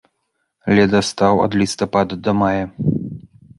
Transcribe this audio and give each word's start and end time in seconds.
Ледастаў 0.79 1.43
ад 1.45 1.59
лістапада 1.63 2.19
да 2.31 2.37
мая. 2.41 2.65